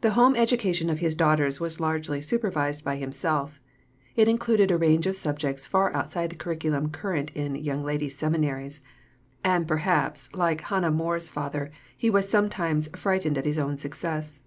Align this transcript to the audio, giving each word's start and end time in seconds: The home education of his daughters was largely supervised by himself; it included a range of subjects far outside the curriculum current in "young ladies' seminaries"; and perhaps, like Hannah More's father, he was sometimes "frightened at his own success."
The 0.00 0.12
home 0.14 0.34
education 0.36 0.88
of 0.88 1.00
his 1.00 1.14
daughters 1.14 1.60
was 1.60 1.78
largely 1.78 2.22
supervised 2.22 2.82
by 2.82 2.96
himself; 2.96 3.60
it 4.16 4.26
included 4.26 4.70
a 4.70 4.78
range 4.78 5.06
of 5.06 5.16
subjects 5.16 5.66
far 5.66 5.94
outside 5.94 6.30
the 6.30 6.36
curriculum 6.36 6.88
current 6.88 7.30
in 7.34 7.54
"young 7.54 7.84
ladies' 7.84 8.16
seminaries"; 8.16 8.80
and 9.44 9.68
perhaps, 9.68 10.34
like 10.34 10.62
Hannah 10.62 10.90
More's 10.90 11.28
father, 11.28 11.70
he 11.94 12.08
was 12.08 12.26
sometimes 12.26 12.88
"frightened 12.96 13.36
at 13.36 13.44
his 13.44 13.58
own 13.58 13.76
success." 13.76 14.40